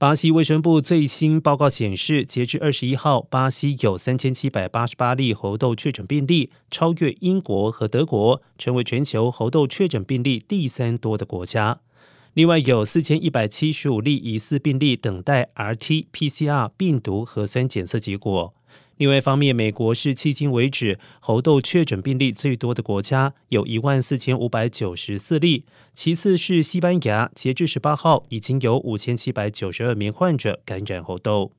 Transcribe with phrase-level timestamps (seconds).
[0.00, 11.80] 巴西卫生部最新报告显示，截至二十一号，巴西有三千七百八十八例猴痘确诊病例，超越英国和德国，成为全球猴痘确诊病例第三多的国家。
[12.34, 18.54] 另外，有四千一百七十五例疑似病例等待 RT-PCR 病毒核酸检测结果。
[18.98, 25.64] 另外一方面，美国是迄今为止猴痘确诊病例最多的国家，有一万四千五百九十四例。
[25.94, 31.52] 其次是西班牙，截至十八号已经有五千七百九十二名患者感染猴痘。